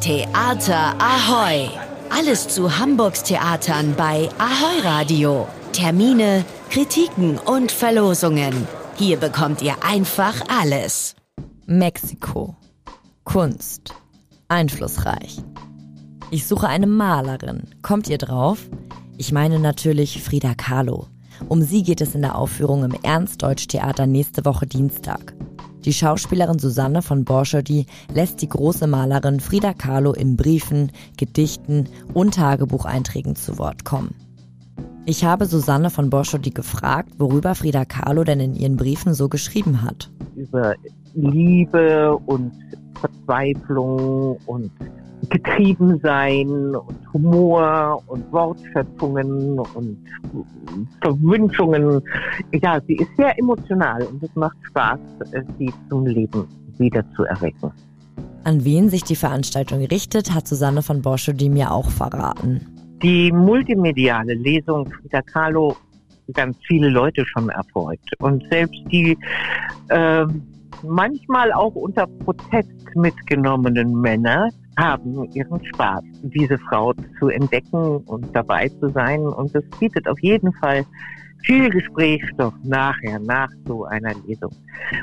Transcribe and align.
Theater 0.00 0.94
Ahoy! 1.00 1.68
Alles 2.08 2.46
zu 2.46 2.78
Hamburgs 2.78 3.24
Theatern 3.24 3.94
bei 3.96 4.28
Ahoy 4.38 4.80
Radio. 4.84 5.48
Termine, 5.72 6.44
Kritiken 6.70 7.36
und 7.36 7.72
Verlosungen. 7.72 8.68
Hier 8.96 9.16
bekommt 9.16 9.60
ihr 9.60 9.74
einfach 9.82 10.36
alles. 10.48 11.16
Mexiko. 11.66 12.54
Kunst. 13.24 13.92
Einflussreich. 14.46 15.42
Ich 16.30 16.46
suche 16.46 16.68
eine 16.68 16.86
Malerin. 16.86 17.64
Kommt 17.82 18.08
ihr 18.08 18.18
drauf? 18.18 18.60
Ich 19.16 19.32
meine 19.32 19.58
natürlich 19.58 20.22
Frida 20.22 20.54
Kahlo. 20.54 21.08
Um 21.48 21.60
sie 21.60 21.82
geht 21.82 22.00
es 22.00 22.14
in 22.14 22.22
der 22.22 22.36
Aufführung 22.36 22.84
im 22.84 22.94
Ernst-Deutsch-Theater 23.02 24.06
nächste 24.06 24.44
Woche 24.44 24.68
Dienstag. 24.68 25.34
Die 25.88 25.94
Schauspielerin 25.94 26.58
Susanne 26.58 27.00
von 27.00 27.24
Borschody 27.24 27.86
lässt 28.12 28.42
die 28.42 28.48
große 28.50 28.86
Malerin 28.86 29.40
Frida 29.40 29.72
Kahlo 29.72 30.12
in 30.12 30.36
Briefen, 30.36 30.92
Gedichten 31.16 31.88
und 32.12 32.34
Tagebucheinträgen 32.34 33.36
zu 33.36 33.56
Wort 33.56 33.86
kommen. 33.86 34.14
Ich 35.06 35.24
habe 35.24 35.46
Susanne 35.46 35.88
von 35.88 36.10
Borschody 36.10 36.50
gefragt, 36.50 37.14
worüber 37.16 37.54
Frida 37.54 37.86
Kahlo 37.86 38.24
denn 38.24 38.38
in 38.38 38.54
ihren 38.54 38.76
Briefen 38.76 39.14
so 39.14 39.30
geschrieben 39.30 39.80
hat. 39.80 40.10
Über 40.36 40.74
Liebe 41.14 42.18
und 42.26 42.52
Verzweiflung 43.00 44.36
und 44.44 44.70
Getriebensein 45.28 46.74
und 46.74 47.12
Humor 47.12 48.02
und 48.06 48.30
Wortschöpfungen 48.32 49.58
und 49.58 49.98
Verwünschungen. 51.00 52.02
Ja, 52.52 52.80
sie 52.86 52.96
ist 52.96 53.10
sehr 53.16 53.38
emotional 53.38 54.02
und 54.04 54.22
es 54.22 54.34
macht 54.34 54.56
Spaß, 54.68 54.98
sie 55.58 55.72
zum 55.88 56.06
Leben 56.06 56.46
wieder 56.78 57.04
zu 57.16 57.24
erwecken. 57.24 57.72
An 58.44 58.64
wen 58.64 58.88
sich 58.88 59.02
die 59.02 59.16
Veranstaltung 59.16 59.84
richtet, 59.84 60.34
hat 60.34 60.46
Susanne 60.48 60.82
von 60.82 61.02
Borschody 61.02 61.48
mir 61.48 61.72
auch 61.72 61.90
verraten. 61.90 62.66
Die 63.02 63.30
multimediale 63.30 64.34
Lesung 64.34 64.88
Frida 64.90 65.22
Kahlo 65.22 65.76
ganz 66.32 66.56
viele 66.66 66.88
Leute 66.88 67.24
schon 67.26 67.48
erfolgt 67.48 68.10
und 68.20 68.44
selbst 68.50 68.80
die 68.90 69.16
äh, 69.88 70.26
manchmal 70.82 71.52
auch 71.52 71.74
unter 71.74 72.06
Protest 72.06 72.72
mitgenommenen 72.94 74.00
Männer 74.00 74.48
haben 74.78 75.24
ihren 75.32 75.64
Spaß, 75.64 76.02
diese 76.22 76.58
Frau 76.58 76.92
zu 77.18 77.28
entdecken 77.28 77.98
und 78.06 78.34
dabei 78.34 78.68
zu 78.68 78.88
sein. 78.90 79.20
Und 79.20 79.54
es 79.54 79.64
bietet 79.78 80.08
auf 80.08 80.18
jeden 80.20 80.52
Fall 80.54 80.84
viel 81.42 81.70
Gesprächsstoff 81.70 82.54
nachher, 82.64 83.18
nach 83.20 83.50
so 83.66 83.84
einer 83.84 84.14
Lesung. 84.26 84.50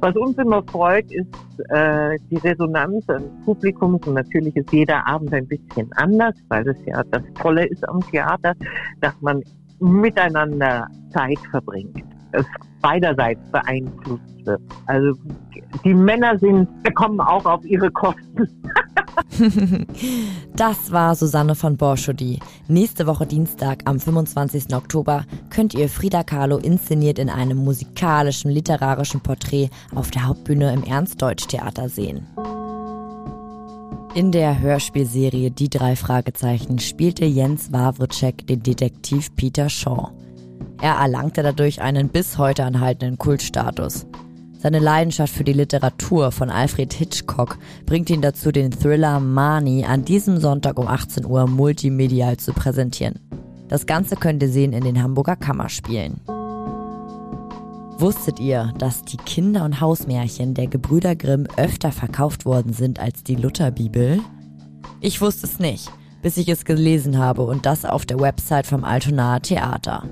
Was 0.00 0.14
uns 0.16 0.38
immer 0.38 0.62
freut, 0.64 1.10
ist 1.12 1.34
äh, 1.70 2.16
die 2.30 2.36
Resonanz 2.36 3.06
des 3.06 3.22
Publikums. 3.44 4.06
Und 4.06 4.14
natürlich 4.14 4.56
ist 4.56 4.72
jeder 4.72 5.06
Abend 5.06 5.32
ein 5.32 5.46
bisschen 5.46 5.90
anders, 5.94 6.34
weil 6.48 6.64
das 6.64 6.76
ja 6.86 7.02
das 7.10 7.22
Tolle 7.40 7.66
ist 7.66 7.88
am 7.88 8.00
Theater, 8.10 8.54
dass 9.00 9.14
man 9.20 9.42
miteinander 9.80 10.86
Zeit 11.10 11.38
verbringt. 11.50 12.04
Es 12.32 12.44
beiderseits 12.80 13.40
beeinflusst 13.50 14.46
wird. 14.46 14.60
Also 14.86 15.18
die 15.84 15.94
Männer 15.94 16.38
sind, 16.38 16.68
kommen 16.94 17.20
auch 17.20 17.44
auf 17.44 17.64
ihre 17.64 17.90
Kosten. 17.90 18.48
das 20.56 20.92
war 20.92 21.14
Susanne 21.14 21.54
von 21.54 21.76
Borschody. 21.76 22.38
Nächste 22.68 23.06
Woche 23.06 23.26
Dienstag 23.26 23.82
am 23.84 24.00
25. 24.00 24.74
Oktober 24.74 25.24
könnt 25.50 25.74
ihr 25.74 25.88
Frida 25.88 26.22
Kahlo 26.22 26.58
inszeniert 26.58 27.18
in 27.18 27.30
einem 27.30 27.58
musikalischen, 27.58 28.50
literarischen 28.50 29.20
Porträt 29.20 29.70
auf 29.94 30.10
der 30.10 30.26
Hauptbühne 30.26 30.72
im 30.72 30.84
Ernst-Deutsch-Theater 30.84 31.88
sehen. 31.88 32.26
In 34.14 34.32
der 34.32 34.58
Hörspielserie 34.58 35.52
Die 35.52 35.70
drei 35.70 35.94
Fragezeichen 35.94 36.80
spielte 36.80 37.24
Jens 37.24 37.72
Wawritschek 37.72 38.44
den 38.46 38.60
Detektiv 38.60 39.34
Peter 39.36 39.68
Shaw. 39.68 40.10
Er 40.82 40.94
erlangte 40.94 41.42
dadurch 41.42 41.82
einen 41.82 42.08
bis 42.08 42.38
heute 42.38 42.64
anhaltenden 42.64 43.18
Kultstatus. 43.18 44.06
Seine 44.58 44.78
Leidenschaft 44.78 45.34
für 45.34 45.44
die 45.44 45.52
Literatur 45.52 46.32
von 46.32 46.50
Alfred 46.50 46.92
Hitchcock 46.92 47.58
bringt 47.86 48.10
ihn 48.10 48.20
dazu, 48.20 48.52
den 48.52 48.70
Thriller 48.70 49.20
Mani 49.20 49.84
an 49.86 50.04
diesem 50.04 50.38
Sonntag 50.38 50.78
um 50.78 50.86
18 50.86 51.24
Uhr 51.24 51.46
multimedial 51.46 52.36
zu 52.36 52.52
präsentieren. 52.52 53.18
Das 53.68 53.86
Ganze 53.86 54.16
könnt 54.16 54.42
ihr 54.42 54.48
sehen 54.48 54.72
in 54.72 54.84
den 54.84 55.02
Hamburger 55.02 55.36
Kammerspielen. 55.36 56.20
Wusstet 57.98 58.40
ihr, 58.40 58.72
dass 58.78 59.02
die 59.02 59.18
Kinder- 59.18 59.64
und 59.64 59.80
Hausmärchen 59.80 60.54
der 60.54 60.66
Gebrüder 60.66 61.14
Grimm 61.14 61.46
öfter 61.56 61.92
verkauft 61.92 62.46
worden 62.46 62.72
sind 62.72 62.98
als 62.98 63.22
die 63.22 63.36
Lutherbibel? 63.36 64.20
Ich 65.00 65.20
wusste 65.20 65.46
es 65.46 65.58
nicht, 65.58 65.90
bis 66.22 66.36
ich 66.36 66.48
es 66.48 66.64
gelesen 66.64 67.18
habe 67.18 67.42
und 67.42 67.66
das 67.66 67.84
auf 67.84 68.06
der 68.06 68.18
Website 68.18 68.66
vom 68.66 68.84
Altonaer 68.84 69.40
Theater. 69.40 70.04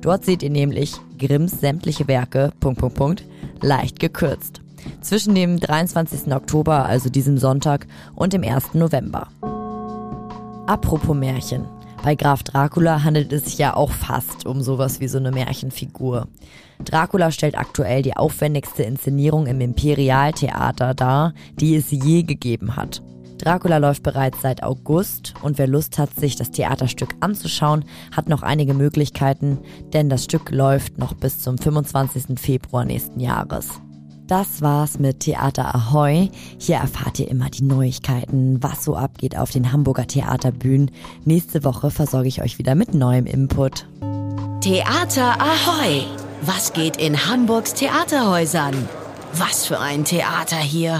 Dort 0.00 0.24
seht 0.24 0.42
ihr 0.42 0.50
nämlich 0.50 0.94
Grimms 1.18 1.60
sämtliche 1.60 2.08
Werke, 2.08 2.52
Punkt, 2.60 2.80
Punkt, 2.80 2.96
Punkt, 2.96 3.24
leicht 3.60 4.00
gekürzt. 4.00 4.62
Zwischen 5.02 5.34
dem 5.34 5.60
23. 5.60 6.32
Oktober, 6.32 6.86
also 6.86 7.10
diesem 7.10 7.36
Sonntag, 7.36 7.86
und 8.14 8.32
dem 8.32 8.42
1. 8.42 8.74
November. 8.74 9.28
Apropos 10.66 11.16
Märchen. 11.16 11.66
Bei 12.02 12.14
Graf 12.14 12.42
Dracula 12.42 13.02
handelt 13.02 13.30
es 13.30 13.44
sich 13.44 13.58
ja 13.58 13.76
auch 13.76 13.90
fast 13.90 14.46
um 14.46 14.62
sowas 14.62 15.00
wie 15.00 15.08
so 15.08 15.18
eine 15.18 15.32
Märchenfigur. 15.32 16.28
Dracula 16.82 17.30
stellt 17.30 17.58
aktuell 17.58 18.00
die 18.00 18.16
aufwendigste 18.16 18.84
Inszenierung 18.84 19.46
im 19.46 19.60
Imperialtheater 19.60 20.94
dar, 20.94 21.34
die 21.60 21.76
es 21.76 21.90
je 21.90 22.22
gegeben 22.22 22.76
hat. 22.76 23.02
Dracula 23.40 23.78
läuft 23.78 24.02
bereits 24.02 24.42
seit 24.42 24.62
August 24.62 25.34
und 25.42 25.56
wer 25.56 25.66
Lust 25.66 25.98
hat, 25.98 26.14
sich 26.14 26.36
das 26.36 26.50
Theaterstück 26.50 27.14
anzuschauen, 27.20 27.84
hat 28.14 28.28
noch 28.28 28.42
einige 28.42 28.74
Möglichkeiten, 28.74 29.58
denn 29.94 30.10
das 30.10 30.24
Stück 30.24 30.50
läuft 30.50 30.98
noch 30.98 31.14
bis 31.14 31.38
zum 31.38 31.56
25. 31.56 32.38
Februar 32.38 32.84
nächsten 32.84 33.18
Jahres. 33.18 33.68
Das 34.26 34.60
war's 34.62 34.98
mit 34.98 35.20
Theater 35.20 35.74
Ahoy. 35.74 36.30
Hier 36.58 36.76
erfahrt 36.76 37.18
ihr 37.18 37.28
immer 37.28 37.50
die 37.50 37.64
Neuigkeiten, 37.64 38.62
was 38.62 38.84
so 38.84 38.94
abgeht 38.94 39.36
auf 39.36 39.50
den 39.50 39.72
Hamburger 39.72 40.06
Theaterbühnen. 40.06 40.90
Nächste 41.24 41.64
Woche 41.64 41.90
versorge 41.90 42.28
ich 42.28 42.42
euch 42.42 42.58
wieder 42.58 42.74
mit 42.74 42.94
neuem 42.94 43.26
Input. 43.26 43.86
Theater 44.60 45.40
Ahoy! 45.40 46.04
Was 46.42 46.72
geht 46.72 46.98
in 46.98 47.26
Hamburgs 47.26 47.74
Theaterhäusern? 47.74 48.88
Was 49.32 49.66
für 49.66 49.80
ein 49.80 50.04
Theater 50.04 50.56
hier! 50.56 50.98